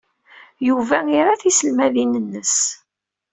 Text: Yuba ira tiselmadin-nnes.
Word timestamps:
Yuba 0.67 0.97
ira 1.17 1.41
tiselmadin-nnes. 1.41 2.55